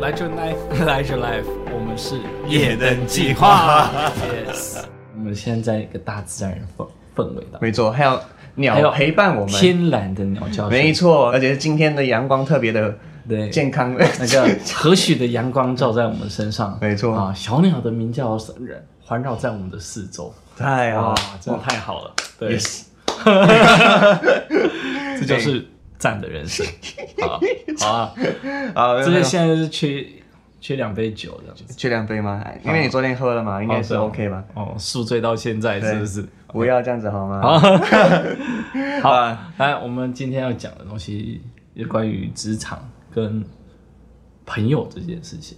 [0.00, 3.90] 来就 life， 来就 life，我们是夜灯计划。
[4.46, 4.84] Yes，
[5.16, 6.86] 我们现在在一个大自然氛
[7.16, 8.20] 氛围的，没错，还有
[8.54, 12.94] 鸟陪伴我们，天然的鸟叫声，没错，而且今天的阳光特别的
[13.26, 13.48] 对。
[13.48, 14.42] 健康，那个
[14.74, 17.14] 和煦的阳光照在我们身上， 没错。
[17.14, 18.54] 啊，小鸟的鸣叫声
[19.02, 22.56] 环绕在我们的四周，太好，真的太好了，对。
[25.18, 25.66] 这就是。
[25.96, 26.66] 赞的人生，
[27.22, 27.40] 好，
[27.78, 28.12] 好啊，
[28.74, 30.06] 啊，这个现在是缺
[30.60, 32.44] 缺两杯酒的，缺两杯吗？
[32.62, 34.44] 因为你昨天喝了嘛，应该是 OK 吧？
[34.52, 36.28] 哦，宿醉到现在是不是？
[36.48, 37.40] 不要这样子好吗？
[37.40, 37.58] 好，
[39.00, 39.12] 好，
[39.56, 41.40] 来，我们今天要讲的东西
[41.74, 43.42] 是关于职场跟
[44.44, 45.56] 朋友这件事情。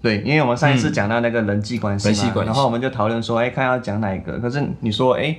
[0.00, 4.38] 对，因为我们上一次讲到那个人际关系嘛，然后我们就讨论说，哎，看要讲哪一个？
[4.38, 5.36] 可是你说，哎，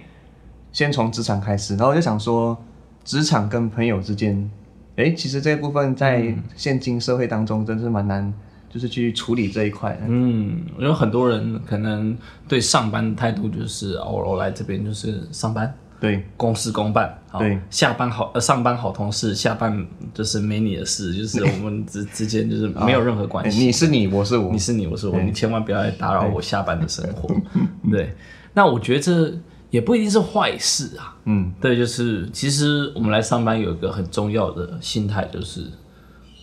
[0.72, 2.58] 先从职场开始，然后我就想说。
[3.05, 4.52] 职场跟朋友之间，
[4.95, 8.31] 哎，其实这部分在现今社会当中真是蛮难，
[8.70, 9.98] 就是去处理这一块。
[10.08, 12.16] 嗯，有很多人可能
[12.48, 23.64] 对上班的态度就是，哦，我来这边就是上班，对，公事公办，对，下班好，呃，上班好同事，下班就是没你的事，就是 我们之之间就是没有任何关系。
[23.64, 27.30] 你是你，我是我，你是你，我是我，你千万不要来打扰我下班的生活。
[27.92, 28.16] 对，
[28.53, 29.33] 那我觉得这。
[29.72, 35.64] 也不一定是坏事啊，嗯，对，就是其实我们来上班有一个很重要的心态，就是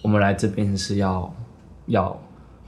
[0.01, 1.35] 我们来这边是要
[1.87, 2.17] 要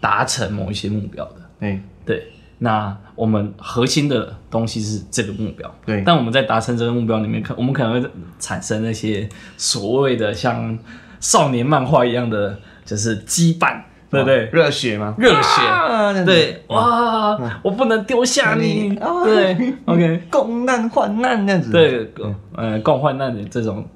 [0.01, 2.33] 达成某一些目标的，对对。
[2.59, 6.03] 那我们核心的东西是这个目标，对。
[6.05, 10.79] 但我们在达成这个目标里面，可我们可能会产生那些所谓的像
[11.21, 13.83] 少年漫画一样的，就是羁绊。
[14.11, 15.15] 对对，热血吗？
[15.19, 22.11] 热血，对，哇，我不能丢下你，对，OK， 共难患难这样子，对，
[22.57, 23.87] 呃，共患难的这种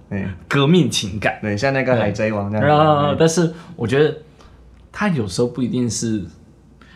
[0.46, 2.66] 革命情感，对，像那个海贼王那样。
[2.66, 4.14] 然后，但是我觉得
[4.92, 6.22] 他有时候不一定是，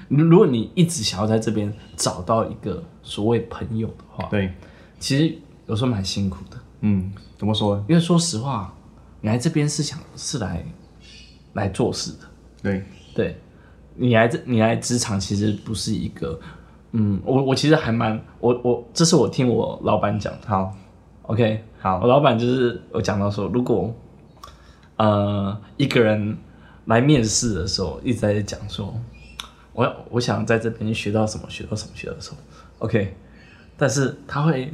[0.09, 4.53] 如果你一直想要在这边找到一个所谓朋友的话，对，
[4.99, 6.57] 其实有时候蛮辛苦的。
[6.81, 7.85] 嗯，怎么说？
[7.89, 8.75] 因为说实话，
[9.21, 10.65] 你来这边是想是来
[11.55, 12.19] 来做事的，
[12.63, 12.85] 对。
[13.15, 13.35] 对，
[13.95, 16.39] 你来这，你来职场其实不是一个，
[16.93, 20.47] 嗯，我我其实还蛮，我我这是我听我老板讲的。
[20.47, 20.71] 好
[21.23, 23.91] ，OK，好，我老板就是我讲到说，如果
[24.97, 26.37] 呃一个人
[26.85, 28.95] 来面试的时候一直在讲说，
[29.77, 32.37] 我我想在这边学到什么，学到什么，学到什么
[32.79, 33.15] ，OK，
[33.77, 34.73] 但是他会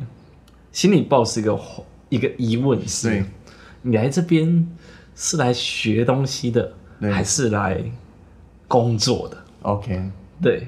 [0.70, 1.60] 心里抱持一个
[2.08, 3.24] 一个疑问是，对
[3.82, 4.66] 你来这边
[5.14, 7.84] 是来学东西的，还是来？
[8.68, 10.00] 工作的，OK，
[10.40, 10.66] 对，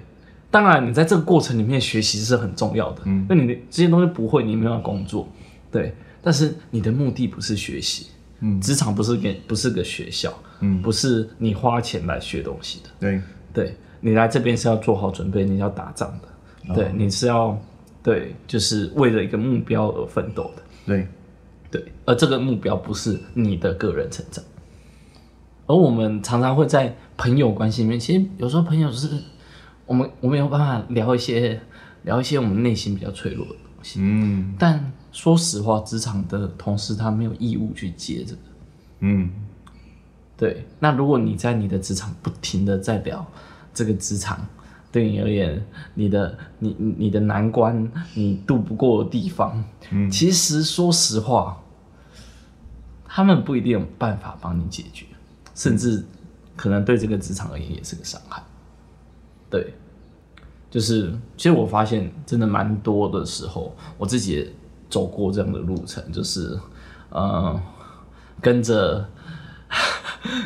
[0.50, 5.26] 当然你在这个过程里面学习是很重要的，嗯，那你的这些东西不会，你没有工作，
[5.70, 8.08] 对，但是你的目的不是学习，
[8.40, 13.22] 嗯，职场不是给不是个学校，嗯，不是你花钱来学东西的，对，
[13.54, 16.28] 对，你来这边是要做好准备，你要打仗的，
[16.68, 17.58] 哦、对，你是要，
[18.02, 21.08] 对，就是为了一个目标而奋斗的，对，
[21.70, 24.44] 对，而这个目标不是你的个人成长。
[25.66, 29.08] 而我们常常会在朋友关系里面，其实有时候朋友是
[29.86, 31.58] 我们我们有办法聊一些
[32.02, 34.00] 聊一些我们内心比较脆弱的东西。
[34.02, 38.40] 嗯，但说实话，职场的同事他没有义务去接这个。
[39.00, 39.30] 嗯，
[40.36, 40.66] 对。
[40.78, 43.26] 那如果你在你的职场不停的在聊
[43.74, 44.46] 这个职场
[44.90, 51.60] 对你而言，你的你你的难关，你渡不过的地方，嗯，其实说实话，
[53.04, 55.04] 他们不一定有办法帮你解决。
[55.54, 56.04] 甚至
[56.56, 58.42] 可能对这个职场而言也是个伤害。
[59.48, 59.72] 对，
[60.68, 64.52] 就是其实我发现真的蛮多的时候，我自己也
[64.90, 66.58] 走过这样的路程，就是
[67.10, 67.62] 呃，
[68.40, 69.08] 跟着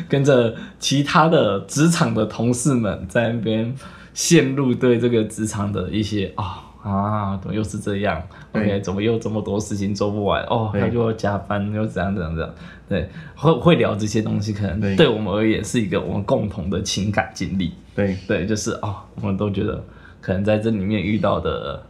[0.07, 3.73] 跟着其他的职场的同事们在那边
[4.13, 6.43] 陷入对这个职场的一些啊。
[6.43, 8.23] 哦啊，怎么又是这样
[8.53, 10.41] ？OK，怎么又这么多事情做不完？
[10.43, 12.55] 哦，他就要加班，又怎样怎样怎样？
[12.87, 17.73] 对，会会聊这些东西，可能对我们而言是一个我们共同的情感经历。
[17.93, 19.83] 对对，就是哦，我们都觉得
[20.21, 21.83] 可能在这里面遇到的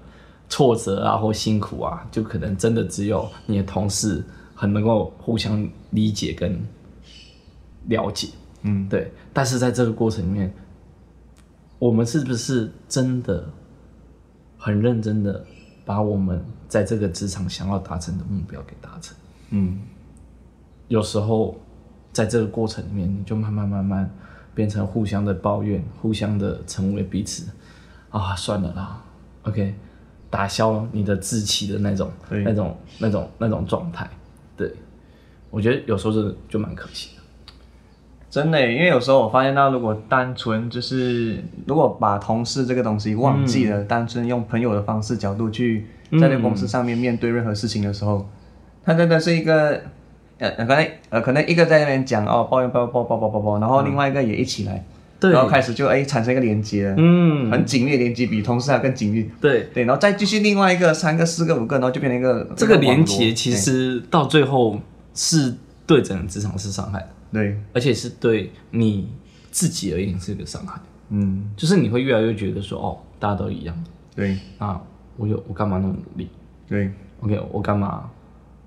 [0.50, 4.24] 挫折啊或辛苦啊，就可能真的只有你的同事
[4.56, 6.60] 很能够互相理解跟
[7.90, 8.30] 了解。
[8.62, 9.12] 嗯，对。
[9.34, 10.52] 但是在这个过程里面，
[11.78, 13.48] 我们是不是真的？
[14.62, 15.46] 很认真的
[15.86, 19.16] 把我们在这个职场想要达成的目标给达成。
[19.52, 19.80] 嗯，
[20.90, 21.58] 有时候
[22.12, 24.14] 在这个过程里面，你就慢慢慢慢
[24.54, 27.50] 变成互相的抱怨，互相的成为彼此。
[28.10, 29.02] 啊，算了啦
[29.44, 29.74] ，OK，
[30.30, 34.10] 打消你的志气的那种、那种、那种、那种状态。
[34.58, 34.76] 对，
[35.50, 37.19] 我觉得有时候是就蛮可惜的。
[38.30, 48.28] 真的，因为有时候我发现到，如果单纯就是如果把同事这个东西忘记了，嗯、单纯用朋友的方式角度去在这个公司上面面对任何事情的时候，
[48.86, 49.82] 他、嗯、真的是一个
[50.38, 54.86] 呃可能呃可能一个在那边讲哦抱怨抱抱抱抱抱抱，然后另外一个也一起来。
[55.22, 59.30] 然后开始就哎产生一个连接，嗯，很紧密的连接，比同事还更紧密。
[59.42, 64.80] 对对，然后再继续另外一个三个、四个、五个，然后就变成一个这个连接，其实到最后
[65.14, 65.54] 是
[65.86, 67.08] 对整个职场是伤害的。
[67.32, 69.12] 对，而且是对你
[69.52, 70.80] 自己而言是一个伤害。
[71.10, 73.84] 嗯，就是你会越来越觉得说，哦，大家都一样。
[74.16, 74.82] 对啊，
[75.18, 76.30] 我有我干嘛那么努力？
[76.68, 76.92] 对
[77.22, 78.10] ，OK，我干嘛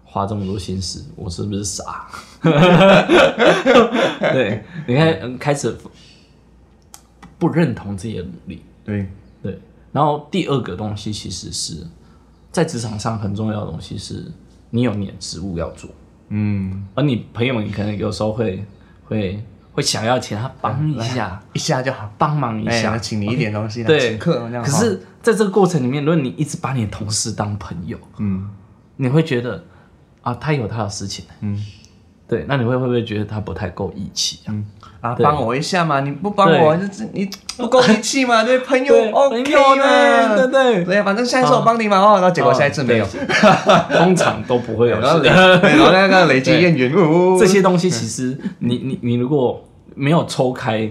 [0.04, 1.04] 花这么多心思？
[1.16, 2.08] 我是不是傻？
[4.32, 5.76] 对，你看开始。
[7.38, 9.08] 不认同自己的努力，对
[9.42, 9.58] 对。
[9.90, 11.84] 然后第二个东西，其实是
[12.52, 14.30] 在职场上很重要的东西，是
[14.70, 15.90] 你有你的职务要做，
[16.32, 16.86] 嗯。
[16.94, 18.64] 而你朋友，们可能有时候会
[19.04, 19.42] 会
[19.72, 28.50] 会想要请他帮一下，一下就好，帮忙一下，请你一点东西，对，请客可是在这个过程里面，如果你一直把你的同事当朋友，嗯，
[28.96, 29.64] 你会觉得
[30.20, 31.64] 啊，他有他的事情，嗯，
[32.28, 34.54] 对，那你会会不会觉得他不太够义气啊？
[35.02, 35.98] 啊，帮我一下嘛！
[36.00, 38.44] 你不帮我，就是你不够义气嘛？
[38.46, 39.42] 对，朋友，OK
[39.76, 40.36] 嘛？
[40.36, 43.06] 对对对，反正下一次我帮你嘛，哦，然后结果下一次没有，
[43.90, 44.98] 通常都不会有。
[45.02, 46.92] 然后那个累积怨言，
[47.36, 50.88] 这些东西其实你你你如果没有抽开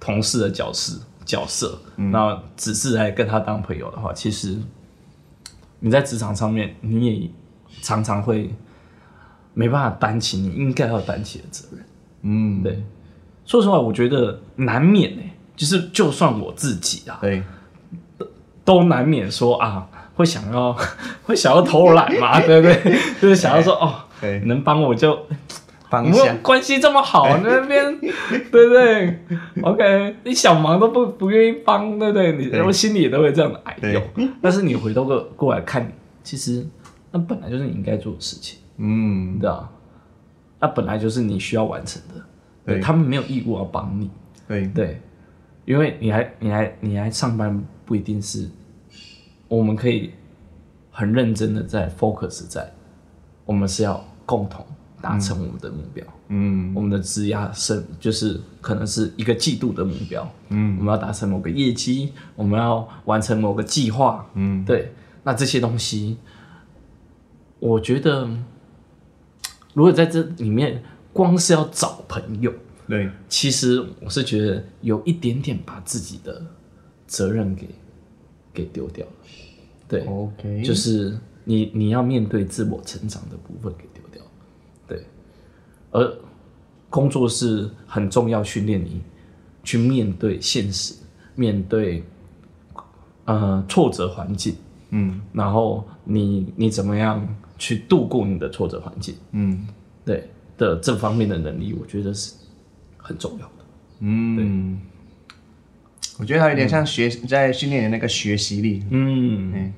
[0.00, 0.94] 同事的角色
[1.26, 1.78] 角色，
[2.10, 4.56] 然后只是来跟他当朋友的话，其实
[5.80, 7.30] 你在职场上面你也
[7.82, 8.54] 常常会
[9.52, 11.84] 没办法担起你应该要担起的责任。
[12.22, 12.82] 嗯，对。
[13.50, 17.42] 说实话，我觉得难免呢、欸，就是就算我自己啊，对，
[18.64, 20.72] 都难免说啊，会想要
[21.24, 22.96] 会想要偷懒嘛，对不对？
[23.20, 24.04] 就是想要说哦，
[24.44, 25.18] 能帮我就
[25.88, 27.98] 帮一下，关系这么好那边，
[28.52, 29.18] 对不对
[29.62, 32.30] ？OK，你小忙都不不愿意帮，对不对？
[32.30, 34.00] 你我心里也都会这样的哎呦。
[34.40, 35.92] 但是你回头过过来看，
[36.22, 36.64] 其实
[37.10, 39.68] 那本来就是你应该做的事情，嗯，对啊，
[40.60, 42.24] 那本来就是你需要完成的。
[42.74, 44.10] 对，他们没有义务要帮你，
[44.48, 44.66] 对。
[44.68, 45.00] 对，
[45.64, 48.48] 因为你还你还你还上班，不一定是，
[49.46, 50.10] 我们可以
[50.90, 52.72] 很认真的在 focus 在，
[53.44, 54.64] 我们是要共同
[55.00, 66.16] 达成我们的目标，嗯，我们的质押是就是可能是一个季度的目标，嗯，我们要达成某个业绩，我们要完成某个计划，嗯，对，那这些东西，
[67.58, 68.28] 我觉得，
[69.74, 70.82] 如果在这里面。
[71.12, 72.52] 光是要找朋友，
[72.88, 76.40] 对，其实我是觉得有一点点把自己的
[77.06, 77.68] 责任给
[78.52, 79.12] 给丢掉了，
[79.88, 84.22] 对，OK，就是你你要面对自我成长的部分给丢掉，
[84.86, 85.04] 对，
[85.90, 86.16] 而
[86.88, 89.00] 工作是很重要，训练你
[89.64, 90.94] 去面对现实，
[91.34, 92.04] 面对
[93.24, 94.54] 呃挫折环境，
[94.90, 97.26] 嗯，然后你你怎么样
[97.58, 99.66] 去度过你的挫折环境，嗯，
[100.04, 100.30] 对。
[100.60, 102.34] 的这方面的能力，我觉得是
[102.98, 103.64] 很重要的。
[104.00, 105.34] 嗯，对，
[106.18, 108.84] 我觉得它有点像学、嗯、在训练的那个学习力。
[108.90, 109.72] 嗯，欸、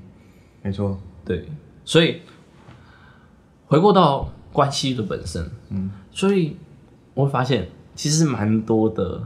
[0.61, 1.49] 没错，对。
[1.85, 2.23] 所以
[3.67, 6.57] 回过到关系的本身，嗯，所以
[7.15, 9.23] 我会发现，其实蛮多的、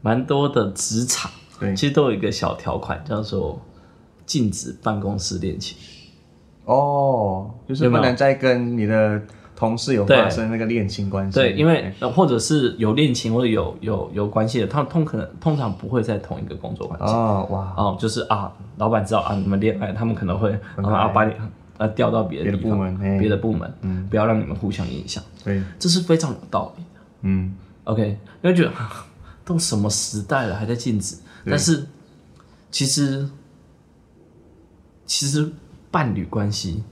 [0.00, 1.30] 蛮多的职场，
[1.60, 3.60] 对，其实都有一个小条款，叫做
[4.24, 5.76] 禁止办公室恋情。
[6.64, 9.22] 哦，就是不能再跟你的。
[9.56, 17.08] 同事有发生那个恋情关系，对，因为或者是有恋情或者有有有关系的，他们通可能通常不会在同一个工作环境。
[17.08, 21.32] 哦哇，哦，就是啊，老板知道啊你们恋爱，他们可能会啊把你
[21.78, 25.22] 啊调到别的地方，别的部门，嗯，不要让你们互相影响。
[25.44, 27.00] 对，这是非常有道理的。
[27.22, 28.72] 嗯，OK，因为觉得
[29.44, 31.86] 都什么时代了还在禁止，但是
[32.72, 33.28] 其实
[35.06, 35.48] 其实
[35.92, 36.82] 伴侣关系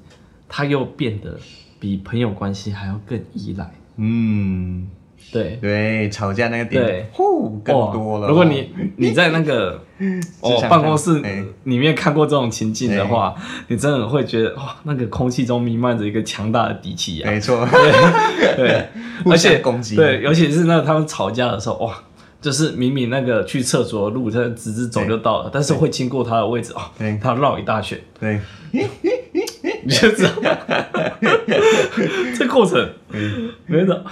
[0.49, 1.37] 它又变得。
[1.83, 4.87] 比朋友关系还要更依赖，嗯，
[5.33, 5.59] 对。
[5.61, 8.29] 对，吵架那个点，对，呼，更多了。
[8.29, 9.83] 如果你你在那个
[10.41, 11.21] 哦办公室
[11.65, 13.35] 里面看过这种情境的话，
[13.67, 17.29] 你真的会觉得哇，那个空气中弥漫着一个强大的底气啊！
[17.29, 18.89] 没错，对 对，
[19.29, 22.01] 而且攻击，对，尤其是那他们吵架的时候，哇，
[22.41, 26.83] 就是明明那个去厕所的路，他直直走就到了，但是会经过他的位置哦，
[27.21, 28.41] 他绕一大圈，对。
[29.85, 30.31] 你就知道，
[32.39, 32.91] 这过程，
[33.67, 34.05] 没的，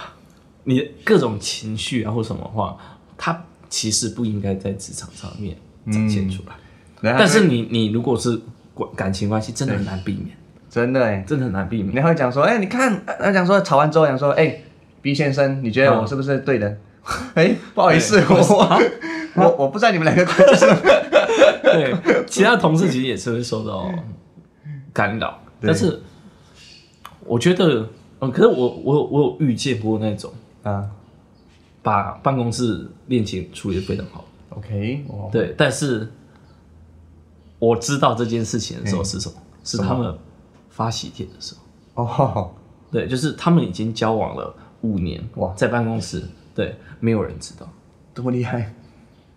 [0.63, 2.77] 你各种情绪啊或什么话，
[3.17, 5.55] 它其实不应该在职场上面
[5.91, 7.13] 展现出来。
[7.17, 8.39] 但是你你如果是
[8.73, 10.37] 关感情关系真的很难避免，
[10.69, 11.95] 真的哎，真的很难避免。
[11.95, 14.63] 你会讲说，哎、欸，你看，他讲说吵完之后讲说，哎、欸
[15.01, 16.77] ，B 先生，你觉得我是不是对的？
[17.33, 18.79] 哎、不好意思，我、啊、
[19.33, 20.65] 我我不知道你们两个关系。
[21.63, 21.95] 对，
[22.27, 23.91] 其他同事其实也是会受到
[24.93, 26.01] 干扰，但是
[27.25, 27.87] 我觉得，
[28.19, 30.31] 嗯，可是我我我有遇见过那种
[30.63, 30.89] 啊，
[31.81, 34.25] 把办公室恋情处理的非常好。
[34.49, 36.11] OK，对，但是
[37.59, 39.35] 我知道这件事情的时候是什么？
[39.63, 40.17] 是他们
[40.69, 41.55] 发喜帖的时
[41.93, 42.03] 候。
[42.03, 42.51] 哦，
[42.91, 46.23] 对，就是他们已经交往了五年，哇，在办公室，
[46.55, 47.69] 对，没有人知道，
[48.13, 48.73] 多么厉害。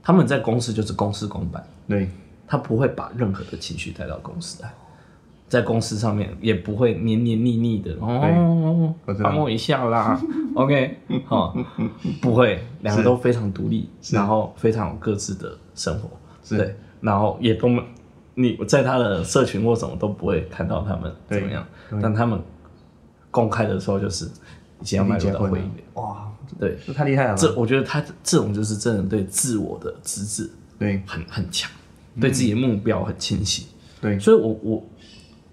[0.03, 2.11] 他们在公司就是公事公办，对，
[2.47, 4.75] 他不会把任何的情绪带到公司来，
[5.55, 8.93] 在公司上面也不会黏黏腻腻的哦，
[9.23, 10.21] 帮我一下啦，
[10.57, 11.57] OK，好，
[12.21, 16.11] 不会，两个都非常独立，然后非常有各自的生活，
[16.57, 17.69] 对，然后也都
[18.35, 21.65] 你在他的社群或什么都不会看到他们怎么样，
[22.03, 22.41] 但他们
[23.31, 24.25] 公开的时候就是
[24.81, 26.29] 已经要迈入到婚姻，哇。
[26.61, 27.35] 对，这太厉害了。
[27.37, 31.71] 这我觉得他这种就是真的对自我的资质，对，很很强，
[32.21, 33.67] 对自己的目标很清晰。
[34.01, 34.85] 对，所以我我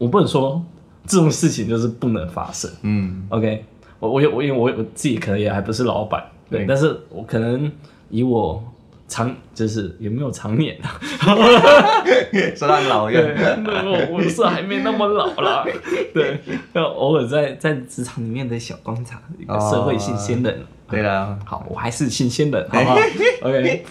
[0.02, 0.60] 我不能说
[1.06, 2.70] 这种事情就是不能发生。
[2.82, 3.64] 嗯，OK，
[4.00, 7.72] 我我有我因为我我自己可能也还不是老板，对，但是我可能
[8.10, 8.64] 以我。
[9.12, 10.96] 常就是也没有常年啊，
[12.56, 13.28] 说他老一点，
[13.66, 15.66] 我我是还没那么老啦，
[16.16, 16.40] 对，
[16.72, 22.96] 要偶尔在在职场里面的小观察，一个社会新鲜人，对啦，好，我还是新鲜人， 好不好
[23.42, 23.84] ？OK，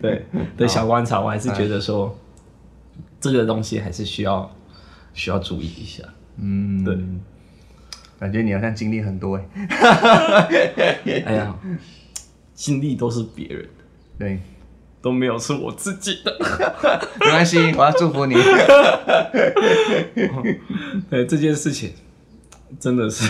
[0.00, 0.24] 对
[0.56, 2.16] 对，小观察，我还是觉得说
[3.20, 4.50] 这个东西还是需要
[5.14, 6.02] 需要注意一下，
[6.38, 6.96] 嗯，对，
[8.18, 9.44] 感觉你好像经历很多哎，
[11.26, 11.54] 哎呀，
[12.54, 13.68] 经历都是别人的，
[14.18, 14.40] 对。
[15.02, 16.32] 都没有是我自己的，
[17.18, 18.36] 没关系，我要祝福你。
[21.10, 21.92] 对这件事情，
[22.78, 23.28] 真的是，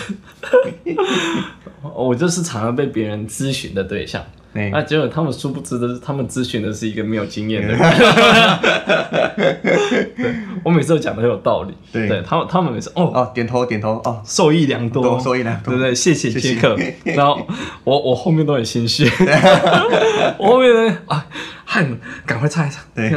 [1.94, 4.22] 我就是常常被别人咨询的对象。
[4.54, 7.78] 那结果他们殊不知的是，他们咨询的是一个没有经验的人。
[10.62, 11.75] 我每次都讲的很有道理。
[11.90, 15.94] 对，他们他们每次哦哦点头点头哦，受益良多，受益良多，对不对？
[15.94, 16.76] 谢谢杰克。
[17.04, 17.47] 然后
[17.85, 19.09] 我我后面都很心虚，
[20.38, 21.26] 我后面呢啊。
[21.64, 22.82] 汗，赶快擦一擦。
[22.94, 23.11] 对，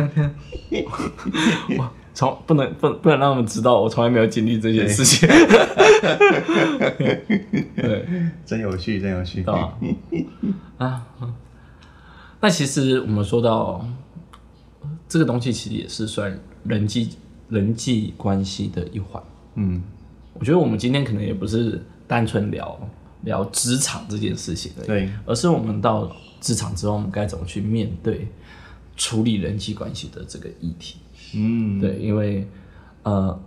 [1.78, 5.28] 我 从不能不不能让他们知道，我从来没有经历这件事情。
[7.76, 8.08] 对，
[8.46, 9.44] 真有趣，真有趣。
[10.80, 11.06] 啊，
[12.40, 13.86] 那其实我们说到
[15.08, 17.10] 这个东西，其实也是算人际
[17.50, 19.22] 人际关系的一环。
[19.56, 19.84] 嗯，
[20.34, 22.80] 我觉得我们今天可能也不是单纯聊
[23.24, 28.28] 聊职场这件事情，对，而是我们到职场之后，我们该怎么去面对。
[28.98, 30.96] 处理人际关系的这个议题，
[31.36, 32.48] 嗯，对，因为，
[33.04, 33.40] 呃，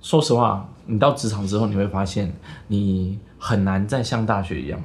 [0.00, 2.32] 说实话，你到职场之后，你会发现
[2.68, 4.80] 你很难再像大学一样，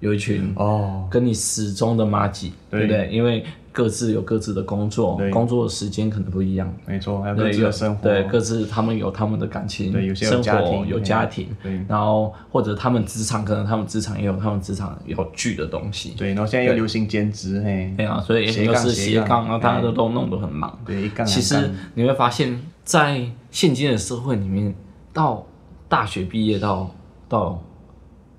[0.00, 1.06] 有一群哦。
[1.10, 3.08] 跟你始终的妈吉，对不对？
[3.10, 24.72] 因为各自有各自的工作，工作的时间可能不一样，没错，还有各自的生活，对，各自他们有他们的感情，对，有些生活有家庭，对，然后或者他们职场可能他们职场也有他们职场有聚的东西，对，然后现在又流行兼职，嘿，对啊，所以又是斜杠，然后大家都都弄得很忙，对，其实你会发现在现今的社会里面，
[25.12, 25.44] 到
[25.88, 26.88] 大学毕业到
[27.28, 27.60] 到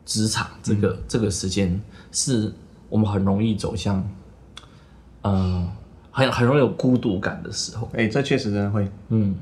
[0.06, 1.82] 职场这个这个时间，
[2.14, 2.54] 是
[2.88, 4.02] 我们很容易走向。
[5.26, 5.68] 嗯，
[6.12, 9.36] 很很容易有孤独感的时候，哎、欸，这确实真的会，嗯，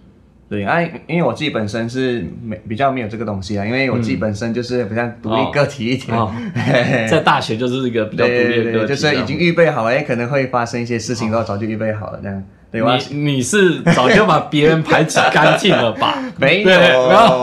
[0.49, 6.51] 对啊，因为我自己本身是没比较没有这个东西啊，因为我自己本身就是比较独立个体一点，哦哦、
[7.09, 12.43] 在大学就是一个比较独立的个体，就是已经预备好了，哎，可能会发生一些事情，都早就预备好了这样。
[12.71, 12.97] 对吧？
[13.11, 16.17] 你你是早就把别人排挤干净了吧？
[16.37, 16.69] 没有，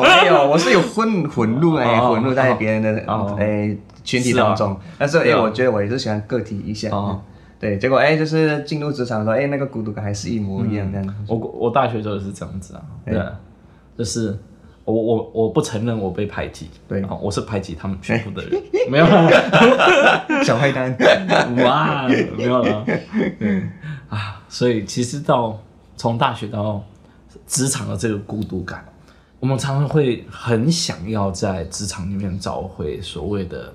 [0.02, 3.04] 没有，我是有混混入哎，混入在别人的
[3.38, 3.70] 哎
[4.02, 6.90] 群体当中，但是哎，我觉得我也是喜欢个体一些。
[7.60, 11.14] 对，结果哎，就是进入职场的时候，哎，那个孤独感还是一模一样这样。
[11.28, 13.22] 我我大学时候也是这样子啊，对，
[13.98, 14.34] 就是
[14.86, 19.04] 我我我不承认我被排挤，对，我是排挤他们全部的人，没有
[20.42, 20.96] 小坏蛋，
[21.62, 22.82] 哇，没有了，
[23.38, 23.62] 对
[24.08, 25.60] 啊，所以其实到
[25.98, 26.82] 从大学到
[27.46, 28.82] 职场的这个孤独感，
[29.38, 33.70] 我们常常会很想要在职场里面找回所谓的。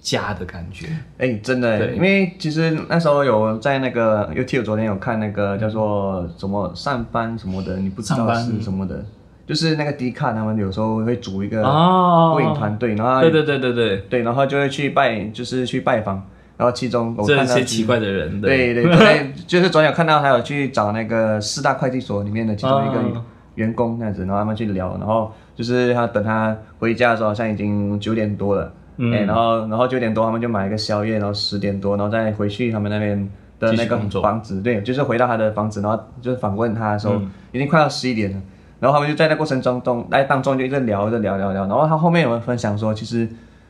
[0.00, 0.86] 家的感觉，
[1.18, 1.94] 哎、欸，真的，对。
[1.94, 9.04] 因为其实那时候有在那个 YouTube 昨天有看那个叫做什么上班什么的，你不知道是什么的，
[9.46, 13.96] 就是那个迪卡他们有时候会组一个录影团队，然后对对对对对。
[14.08, 16.22] 对，然后就会去拜，就是去拜访
[16.56, 18.74] 然后其中我看到这些奇怪的人，对。
[18.74, 23.22] 对 对，就是总有看到还有去找那个四大会计所里面的其中一个
[23.56, 38.42] 员工那样子，然后他们去聊，然后就是他等他回家的时候，好像已经九点多了，嗯，然后然后九点多他们就买一个宵夜，然后十点多，然后再回去他们那边的那个房子，对，就是回到他的房子，然后就是访问他的时候，嗯、已经快要十一点了。
[38.78, 41.66] 然后他们就在那过程中中，哎当中就一直聊，一直聊聊聊。
[41.66, 43.26] 然后他后面有人分享说，其实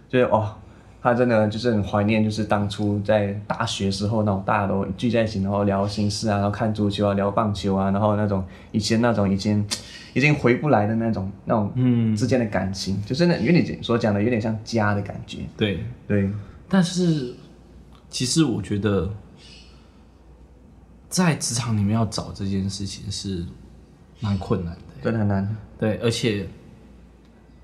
[0.09, 0.49] 就是哦，
[1.03, 9.65] 他真的就是很怀念，就是当初在大学时候那种大家都聚在一起，然后聊心事啊，然后看足球啊，聊棒球啊，然后那种以前那种已经
[10.13, 15.39] 已经回不来的那种那种嗯之间的感情，嗯、就真的因为你所讲的有点像家的感觉。
[15.57, 16.29] 对对，
[16.69, 17.35] 但是
[18.09, 19.09] 其实我觉得
[21.09, 23.45] 在职场里面要找这件事情是
[24.21, 24.81] 蛮困难的。
[25.03, 26.47] 真的很难，对，而且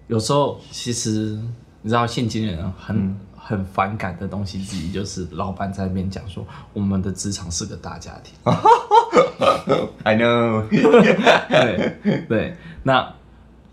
[0.07, 1.39] 有时候其实
[1.87, 8.35] 你知道，现今人很、嗯、很反感的东西之一，就是老板在那边讲说，我们的职场是个大家庭。
[10.03, 13.15] I know 对对，那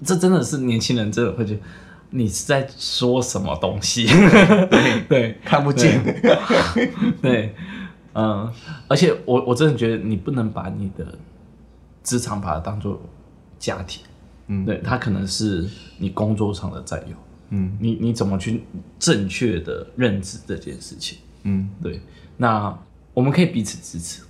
[0.06, 1.62] 这真的是年轻人真的会觉得
[2.12, 4.06] 你是在说什么东西？
[4.70, 6.00] 对对，看不见。
[7.20, 7.56] 对，
[8.14, 8.54] 嗯，
[8.88, 11.18] 而且我我真的觉得你不能把你的
[12.04, 13.02] 职场把它当做。
[13.60, 14.04] 家庭，
[14.48, 15.66] 嗯，对，它可能是
[15.98, 17.16] 你工作上的战友，
[17.56, 18.64] 嗯，你你怎么去
[18.98, 22.02] 正确的认知这件事情，嗯，对，
[22.36, 22.76] 那
[23.14, 24.24] 我们可以彼此支持，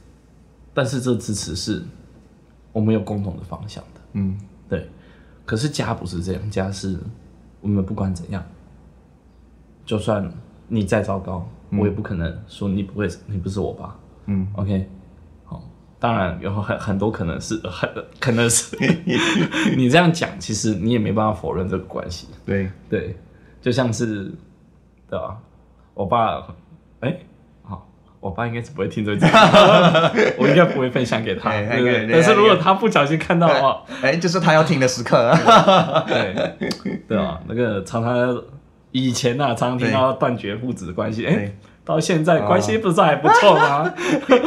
[0.73, 1.81] 但是这支持是
[2.73, 4.37] 我们有共同的方向的，嗯，
[4.67, 4.89] 对，
[5.45, 6.99] 可是家不是这样，家是
[7.61, 8.43] 我们不管怎样，
[9.85, 10.29] 就算
[10.67, 14.89] 你再糟糕，嗯，我也不可能说你不会，你不是我爸，嗯，OK。
[16.03, 18.75] 当然有很很多可能是很可能是
[19.77, 22.27] 你这样讲，其实你也没办法否认这个关系。
[22.45, 23.15] 对对，
[23.61, 24.29] 就像是
[25.09, 25.37] 对吧？
[25.93, 26.39] 我爸
[26.99, 27.25] 哎、欸，
[27.61, 27.87] 好，
[28.19, 29.25] 我爸应该是不会听这个，
[30.37, 31.51] 我应该不会分享给他。
[31.51, 35.33] 对对对，但是如果他不小心看到的话，哎、欸，就是他要听的时刻。
[36.05, 36.35] 对
[37.07, 38.43] 对啊，那个常常
[38.91, 41.55] 以前啊，常常听到断绝父子的关系，哎。
[41.83, 43.93] 欸到现在关系不是还不错吗？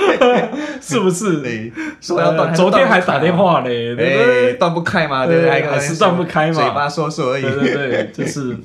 [0.80, 1.70] 是不是？
[2.00, 4.52] 说要断，昨天还打电话嘞，对不对？
[4.54, 5.26] 断不开嘛？
[5.26, 6.54] 对，还是断不开嘛？
[6.54, 7.42] 嘴巴说说而已。
[7.42, 8.56] 对对对，就是，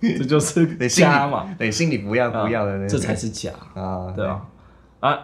[0.18, 1.46] 这就是家嘛。
[1.58, 4.12] 对，心里不要不要的，这才是假啊！
[4.14, 4.42] 对啊，
[5.00, 5.18] 啊，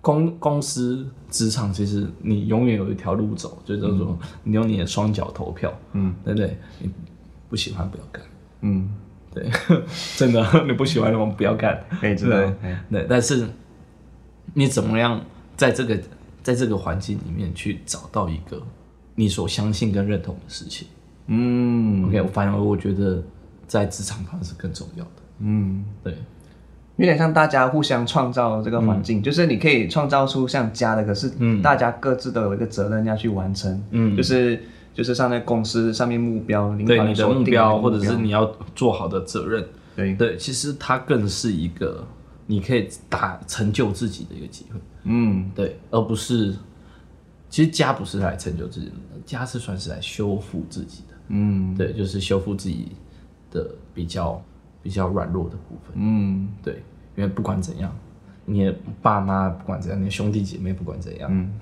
[0.00, 6.56] 公公司职场其实你永远有一条路走，就是说你用你的双脚投票，嗯，对不对？
[6.78, 6.88] 你
[7.50, 8.22] 不喜欢不要干，
[8.60, 8.88] 嗯。
[9.34, 9.48] 对，
[10.16, 11.78] 真的， 你不喜欢的话不要干。
[12.00, 12.36] 可以知道。
[12.90, 13.46] 对，但是
[14.54, 15.20] 你怎么样
[15.56, 15.98] 在这个
[16.42, 18.60] 在这个环境里面去找到一个
[19.14, 20.88] 你所相信跟认同的事情？
[21.26, 23.22] 嗯，OK，反而我觉得
[23.66, 25.10] 在职场上是更重要的。
[25.40, 26.16] 嗯，对，
[26.96, 31.30] 有点像大家互相创造这个环境，嗯、就是你可以创造出像家的，可是
[31.62, 33.82] 大家各自都有一个责任要去完成。
[33.90, 34.60] 嗯，就是。
[34.98, 40.12] 就是上在公司上面目标，领导你的目标，或者是你要做好的责任，对。
[40.16, 42.04] 对，其实它更是一个
[42.48, 46.52] 你可以打成就自己的一个机会，嗯，对，而不是，
[47.48, 52.88] 其实家不是来成就自己的，家是算是来修复自己的，嗯，对，就是修复自己
[53.52, 54.42] 的比较
[54.82, 56.82] 比较软弱的部分，嗯，对，
[57.14, 57.96] 因为不管怎样，
[58.44, 61.52] 你的爸妈不管怎样，你的兄弟姐妹不管怎样，嗯，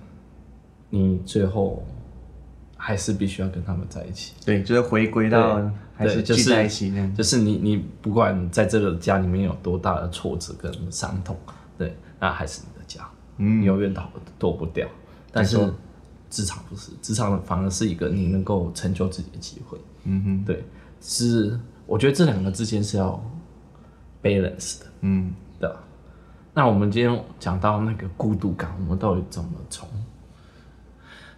[0.88, 1.87] 你最后。
[2.87, 5.61] 还是必须要跟他们在一起，对，就是回归到
[5.96, 11.37] 还是聚在一起，就是，就是你你不管在这个家里面有多大的挫折跟伤痛，
[11.77, 13.05] 对，那还是你的家，
[13.38, 14.87] 嗯，你永远逃躲不掉。
[15.33, 15.59] 但是
[16.31, 20.64] 职场不是，职场反而是一个你能够成就自己的机会，嗯哼，对，
[21.01, 23.20] 是我觉得这两个之间是要
[24.22, 25.68] balance 的，嗯，对。
[26.55, 29.88] 那我们今天讲到那个孤独感，我们到底怎么从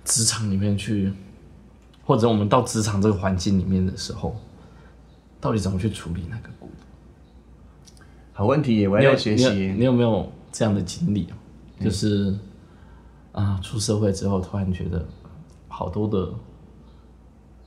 [0.04, 1.10] 职场里面去？
[2.08, 4.34] 或者我们到职场这个环境里面的时候，
[5.38, 8.02] 到底怎么去处理那个孤独？
[8.32, 9.74] 好问题，我要学习。
[9.76, 11.28] 你有没有这样的经历？
[11.78, 12.34] 就是
[13.32, 15.06] 啊，出社会之后，突然觉得
[15.68, 16.32] 好多的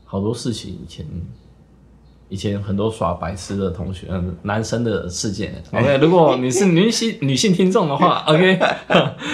[0.05, 1.05] 好多事情，以前
[2.27, 4.07] 以前很多耍白痴的同学，
[4.41, 5.63] 男生的事件。
[5.71, 8.59] OK，如果你是女性女性听众的话， OK，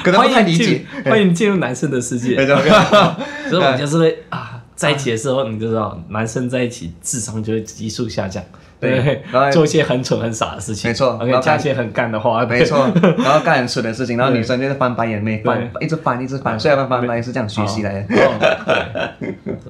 [0.04, 2.36] 欢迎理解， 欢迎进入男生的世界。
[3.50, 4.56] 所以，我们就是会啊。
[4.78, 8.44] 在一起的时候，你就知道，男生在一起智商就会急速下降，
[8.80, 12.88] 对，然后做一些很蠢很傻的事情，没错，然后讲一些很干的话，没错，
[13.18, 19.14] 然后干很蠢的事情，然后女生就是翻白眼，没翻，一直翻，一直翻，虽然翻翻翻也是这样学习来的，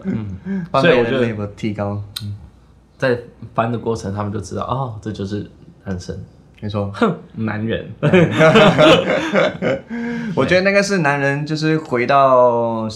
[0.03, 0.37] 嗯，
[0.73, 2.03] 所以我觉得提高？
[2.97, 3.17] 在
[3.55, 5.49] 翻的过程，他们就知道，哦，这就是
[5.85, 6.19] 男生，
[6.59, 7.89] 没错，哼，男人。
[10.35, 12.87] 我觉得那个是男人，就是回到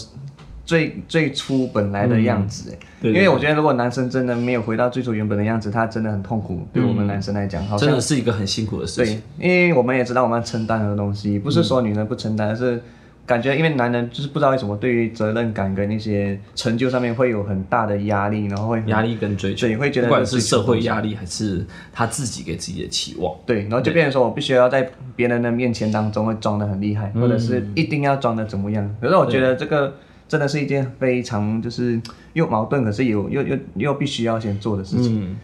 [0.64, 6.66] 最最初本来的样子，因为我觉得如果男生真的没有回到最初原本的样子，他真的很痛苦。
[6.72, 9.20] 对我们男生来讲，好像真的是一个很辛苦的事情。
[9.38, 12.80] 对，因为我们也知道我们要承担很多东西，不是说女人不承担，而是。
[13.24, 28.92] 感觉因为男人就是不知道为什么对于责任感跟那些成就上面会有很大的压力，然后会压力跟追求，对，会觉得不管是社会压力还是他自己给自己的期望，对，然后就变成说我必须要在别人的面前当中会装的很厉害，或者是一定要装的怎么样。
[29.00, 29.94] 可是我觉得这个
[30.32, 32.00] 真的是一件非常就是
[32.32, 35.22] 又矛盾，可是有又又又必须要先做的事情。
[35.22, 35.36] 嗯，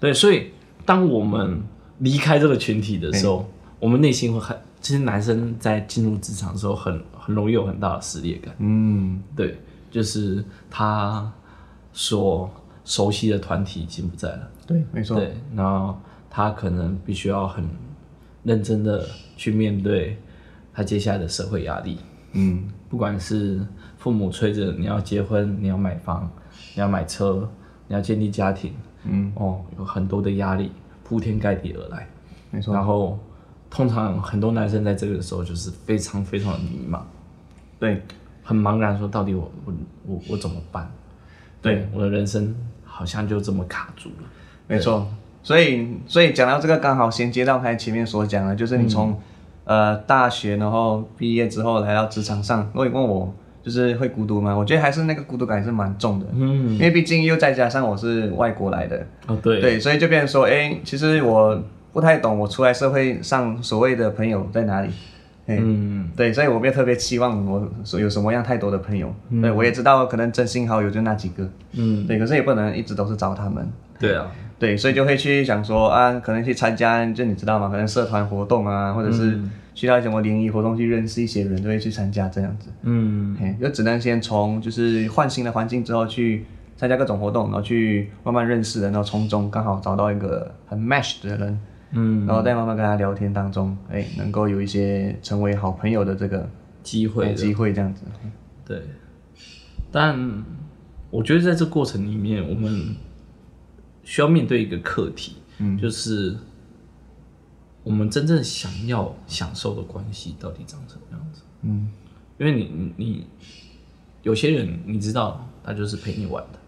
[0.00, 0.52] 对，所以
[0.86, 1.60] 当我们
[1.98, 3.46] 离开这个群体的时候，
[3.78, 4.56] 我们内心会很。
[4.80, 8.54] 其实男生在进入职场的时候很，很很容易有很大的撕裂感。
[8.56, 9.58] 嗯，对，
[9.90, 11.30] 就是他
[11.92, 12.50] 所
[12.86, 14.48] 熟悉的团体已经不在了。
[14.66, 15.18] 对，没错。
[15.18, 17.68] 对，然后他可能必须要很
[18.44, 20.16] 认真的去面对
[20.72, 21.98] 他接下来的社会压力。
[22.32, 23.60] 嗯，不管是
[24.02, 26.28] 父母催着你要结婚，你要买房，
[26.74, 27.48] 你要买车，
[27.86, 28.74] 你要建立家庭。
[29.04, 30.72] 嗯，哦，有很多的压力
[31.04, 32.06] 铺天盖地而来。
[32.50, 32.74] 没错。
[32.74, 33.18] 然后。
[33.74, 37.00] 通常很多男生在这个时候就是非常非常的迷茫，
[37.78, 38.02] 对，
[38.42, 39.72] 很茫然，说到底我我
[40.04, 40.92] 我我怎么办？
[41.62, 44.28] 对，我的人生好像就这么卡住了。
[44.66, 45.08] 没错，
[45.42, 49.12] 所以所以讲到这个，刚好衔接到他前面所讲的，就是你从、
[49.64, 54.54] 嗯、呃大学然后毕业之后来到职场上，如果你问我就是会孤独吗？
[54.54, 61.62] 我觉得还是那个孤独感还是蛮重的，嗯，因为毕竟又再加上我是外国来的，哦对，对，所以就变成说，哎、欸，其实我。
[61.94, 64.88] 不太懂，我出来社会上所谓的朋友在哪里？
[65.46, 69.14] 嗯，对，所以我没有特别期望我有什么样太多的朋友。
[69.28, 71.46] 嗯、对，我也知道可能真心好友就那几个。
[71.72, 73.70] 嗯，对，可是也不能一直都是找他们。
[74.00, 74.26] 对啊，
[74.62, 77.68] 对，所以就会去想说啊，可能去参加，就你知道吗？
[77.68, 79.36] 可能社团活动啊，或者是
[79.74, 82.68] 去到什么联谊活动去认识一些人，就会去参加这样子。
[82.82, 86.44] 嗯，就只能先从就是换新的环境之后去
[86.76, 91.58] 参加各种活动，然后去慢慢认识人，然后从中刚好找到一个很 match 的人。
[91.90, 96.48] 嗯，然后再慢慢跟他聊天当中，哎，能够有一些成为好朋友的这个
[96.84, 98.04] 机会，机会这样子。
[98.64, 98.80] 对，
[99.90, 100.16] 但
[101.10, 102.94] 我觉得在这过程里面，我们
[104.04, 106.36] 需要面对一个课题，嗯，就是
[107.84, 111.42] 我们真正想要享受的关系到底长什么样子？
[111.62, 111.90] 嗯，
[112.38, 113.26] 因为你你
[114.22, 116.58] 有些人你知道，他就是陪你玩的。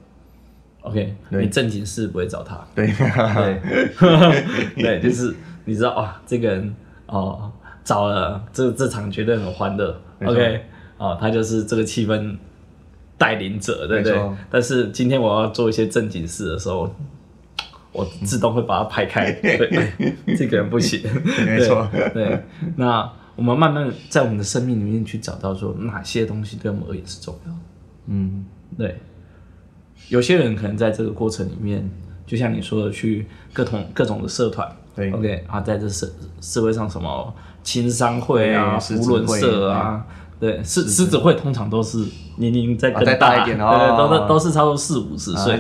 [0.83, 2.63] OK，你正经事不会找他。
[2.75, 6.75] 对对 对，就是你知道啊，这个人
[7.07, 7.51] 哦，
[7.83, 9.99] 找了这这场绝对很欢乐。
[10.25, 10.63] OK，
[10.99, 12.37] 哦，他就是这个气氛
[13.17, 14.31] 带领者，对不对？
[14.51, 16.95] 但是今天我要做一些正经事的时候，
[17.95, 19.33] 我自动会把它排开。
[19.41, 20.05] 对，
[20.37, 21.01] 这个人不行。
[21.47, 21.89] 没错。
[22.13, 22.43] 对，
[22.77, 27.59] 那我们慢慢在我们的生命里面去找到说哪些东西对我们而言是重要的。
[28.09, 28.45] 嗯，
[28.77, 28.99] 对。
[30.11, 31.89] 有些人可能在这个过程里面，
[32.27, 40.05] 就像你说的，去各种各种的社团，对，OK 啊，在这社社会上什么青商会啊、扶轮社啊，
[40.45, 41.99] 对，狮狮子会通常都是
[42.37, 45.55] 年龄再更大一点，对，都都都是差不多四五十岁，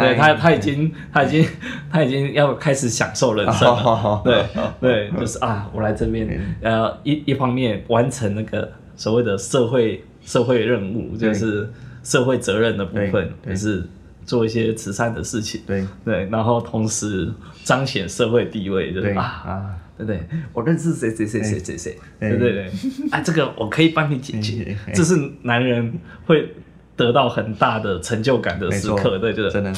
[0.00, 1.48] 对，他他已经他已经
[1.90, 4.44] 他已经要开始享受人生了，对
[4.80, 11.68] 对，就是啊，我来这边，呃，一一方面完成那个所谓的社会社会任务，就是。
[12.04, 13.86] 社会责任的部分，就是
[14.24, 15.86] 做一些慈善的事情，对。
[16.06, 17.30] 对，然后同时
[17.64, 20.20] 彰显社会地位，对啊啊，对对，
[20.52, 22.70] 我认识谁谁谁谁谁谁，对对对，
[23.10, 26.54] 啊，这个我可以帮你解决，这是男人会
[26.96, 29.72] 得到很大的成就感的时刻，对对，真的，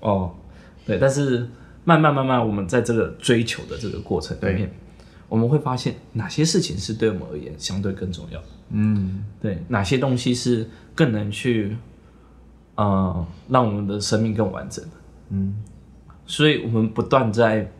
[0.00, 0.32] 哦，
[0.86, 1.48] 对，但是
[1.84, 4.70] 慢慢慢慢，我们在这个追求的这个过程里面，
[5.28, 8.40] 我们会发现哪些事情是对我们而言相对更重要。
[8.40, 10.68] 的，嗯，对，哪些东西是。
[10.92, 11.74] 更能去，
[12.74, 14.84] 呃，让我们的生命更完整。
[15.30, 15.54] 嗯，
[16.26, 17.72] 所以我们不断在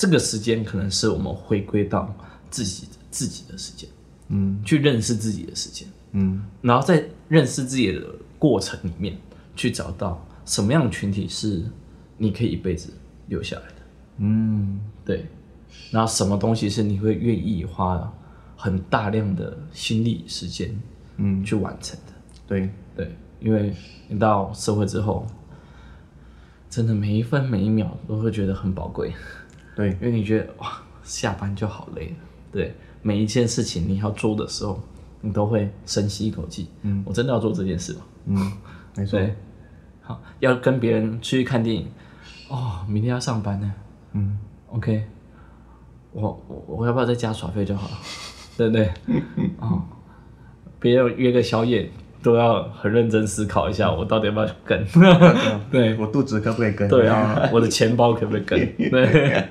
[0.00, 2.10] 这个时间，可能是我们回归到
[2.48, 3.86] 自己自己的时间，
[4.28, 8.00] 嗯，去认识自己的时间，嗯，然后在认识自己的
[8.38, 9.18] 过程里面，
[9.54, 11.62] 去找到什么样的群体是
[12.16, 12.90] 你可以一辈子
[13.26, 13.74] 留下来的，
[14.16, 15.26] 嗯，对，
[15.90, 18.10] 然后什么东西是你会愿意花
[18.56, 20.74] 很大量的心力时间，
[21.18, 22.12] 嗯，去完成的。
[22.46, 22.70] 对。
[22.96, 23.74] 对，因为
[24.08, 25.26] 你到社会之后，
[26.68, 29.12] 真的每一分每一秒都会觉得很宝贵。
[29.80, 32.16] 对，因为你觉得哇，下班就好累了。
[32.52, 34.78] 对，每一件事情你要做的时候，
[35.22, 36.68] 你都会深吸一口气。
[36.82, 38.00] 嗯，我真的要做这件事吗？
[38.26, 38.52] 嗯，
[38.94, 39.18] 没错。
[40.02, 41.88] 好，要跟别人去看电影。
[42.48, 43.72] 哦，明天要上班呢。
[44.12, 44.38] 嗯
[44.68, 45.02] ，OK。
[46.12, 47.94] 我我我要不要在家耍废就好了，
[48.58, 48.92] 对不对？
[49.60, 49.82] 哦，
[50.78, 51.90] 别人约个宵夜
[52.22, 54.84] 都要很认真思考一下，我到底要不要跟？
[55.70, 56.88] 对，我肚子可不可以跟？
[56.88, 58.58] 对啊， 我的钱包可不可以跟？
[58.90, 59.48] 对，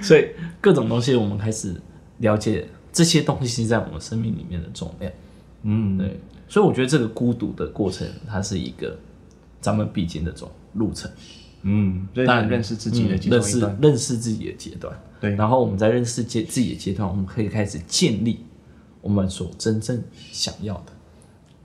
[0.00, 0.28] 所以
[0.60, 1.74] 各种东西我们开始
[2.18, 5.12] 了解这些东西在我们生命里面的重量。
[5.62, 8.96] 嗯，对，所以我觉得这个孤独的过程，它是一个
[9.60, 11.10] 咱们必经的这种路程。
[11.62, 15.34] 嗯，但认识自己的阶段，认识认识自己的阶段，对。
[15.34, 18.46] 然后我们在认识阶自己的阶段，我们可以开始建立
[19.00, 20.00] 我们所真正
[20.32, 20.92] 想要的。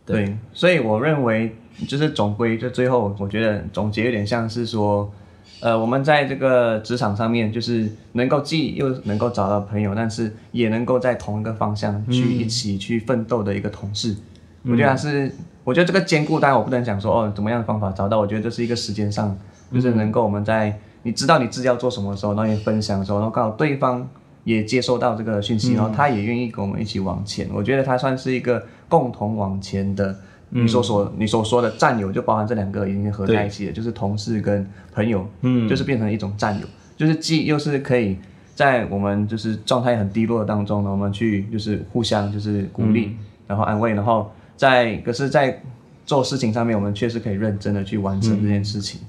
[0.06, 1.56] 对，对，所以我认为
[1.88, 5.12] 就是总归就最后，我觉得总结有点像是说，
[5.60, 14.16] 呃，我们在这个职场上面，就是能够既又能够找到朋友，但是也能够在同一个方向去一起去奋斗的一个同事。
[14.64, 15.32] 嗯、我觉得还是，
[15.64, 19.38] 我觉得这个兼顾，当然我不能讲说哦，怎么样的方法找到，我觉得这是一个时间上。
[19.74, 24.08] 就是能够我们在你知道你自己要做什么的时候，然后也分享的时候，然后刚好对方
[24.44, 27.50] 也接收到这个讯息，然后他也愿意跟我们一起往前。
[27.54, 30.16] 我觉得他算是一个共同往前的。
[30.56, 38.16] 你所说你所说的战友，就包含这两个已经合在一起了，就是同事跟朋友，嗯，就是变成一种战友，就是既又是可以
[38.54, 43.16] 在我们就是状态很低落的当中呢，我们去就是互相就是鼓励，
[43.48, 45.60] 然后安慰，然后在可是，在
[46.06, 49.02] 做事情上面，我们确实可以认真的去完成这件事情。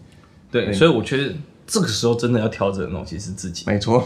[0.50, 1.34] 对，所以我觉得
[1.66, 4.02] 这个时候真的要调整的东西是自己，没错，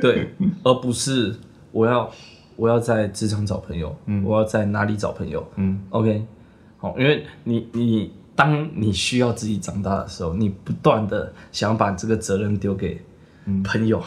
[0.00, 0.28] 对，
[0.62, 1.34] 而不是
[1.72, 2.10] 我要
[2.56, 6.24] 我要在职场找朋友，嗯，我要在哪里找朋友，嗯，OK，
[6.78, 13.00] 好，因为你你当你需要自己长大的时候，你不断的想把这个责任丢给
[13.62, 14.02] 朋友，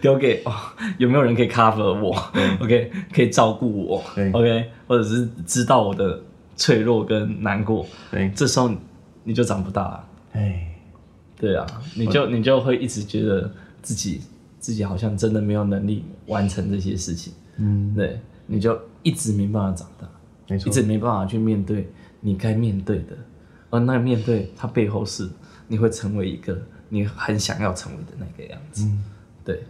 [0.00, 0.52] 丢、嗯、 给哦，
[0.98, 6.20] 有没有人可以 cover 我、嗯、，OK，可以照顾我，OK，或者是知道我的
[6.56, 8.70] 脆弱跟难过，对，这时候
[9.24, 10.08] 你就长不大了。
[10.32, 10.74] 哎，
[11.36, 13.50] 对啊，你就你就会一直觉得
[13.82, 14.20] 自己
[14.64, 20.08] 自己好像真的没有能力完成这些事情，嗯，对，你就一直没办法长大，
[20.48, 23.08] 没错，一直没办法去面对你该面对的，
[23.68, 25.28] 而那面对它背后是
[25.68, 26.56] 你会成为一个
[26.88, 29.04] 你很想要成为的那个样子，嗯，
[29.44, 29.64] 对，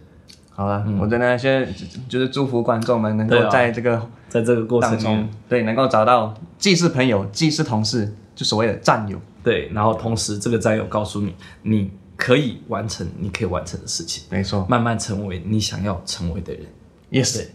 [0.49, 1.67] 好了，我真的先
[2.07, 9.19] 就是祝福观众们能够在这个在这个过程中，对，能够找到既是朋友既是同事，就所谓的战友。
[9.43, 16.65] 对，然后同时这个战友告诉你，你可以完成你可以完成的事情，没错，慢慢成为你想要成为的人。
[17.11, 17.45] Yes，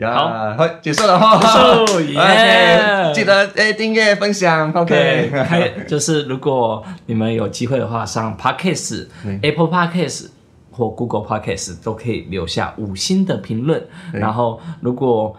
[0.00, 1.18] 好，好，结束了。
[1.18, 1.46] 哈，结
[1.92, 2.18] 束， 耶。
[2.20, 9.38] Okay，记得诶订阅分享，OK，还就是如果你们有机会的话，上 Podcast、对。
[9.42, 10.26] Apple Podcast
[10.70, 13.84] 或 Google Podcast 都可以留下五星的评论。
[14.12, 15.36] 然后，如果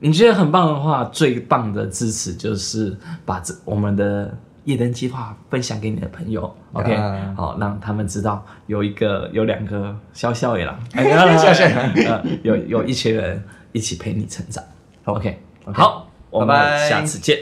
[0.00, 4.36] 你觉得很棒的话，最棒的支持就是把这我们的。
[4.66, 6.94] 夜灯计划分享给你的朋友，OK，
[7.36, 10.78] 好，让他们知道有一个有两个小小野狼，
[11.38, 14.62] 小小呃，有有一群人一起陪你成长
[15.04, 15.38] ，OK，
[15.72, 16.56] 好，我们
[16.88, 17.38] 下次见。